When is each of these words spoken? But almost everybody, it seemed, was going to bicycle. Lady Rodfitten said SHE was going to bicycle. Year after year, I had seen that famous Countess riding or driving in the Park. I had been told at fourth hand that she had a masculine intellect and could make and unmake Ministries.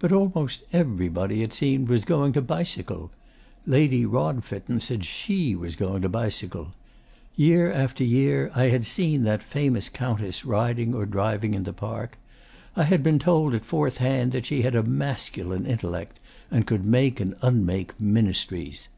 But 0.00 0.10
almost 0.10 0.64
everybody, 0.72 1.40
it 1.40 1.52
seemed, 1.54 1.86
was 1.86 2.04
going 2.04 2.32
to 2.32 2.42
bicycle. 2.42 3.12
Lady 3.64 4.04
Rodfitten 4.04 4.80
said 4.80 5.04
SHE 5.04 5.54
was 5.54 5.76
going 5.76 6.02
to 6.02 6.08
bicycle. 6.08 6.72
Year 7.36 7.70
after 7.72 8.02
year, 8.02 8.50
I 8.56 8.64
had 8.70 8.84
seen 8.84 9.22
that 9.22 9.44
famous 9.44 9.88
Countess 9.88 10.44
riding 10.44 10.94
or 10.94 11.06
driving 11.06 11.54
in 11.54 11.62
the 11.62 11.72
Park. 11.72 12.18
I 12.74 12.82
had 12.82 13.04
been 13.04 13.20
told 13.20 13.54
at 13.54 13.64
fourth 13.64 13.98
hand 13.98 14.32
that 14.32 14.46
she 14.46 14.62
had 14.62 14.74
a 14.74 14.82
masculine 14.82 15.64
intellect 15.64 16.18
and 16.50 16.66
could 16.66 16.84
make 16.84 17.20
and 17.20 17.36
unmake 17.40 18.00
Ministries. 18.00 18.88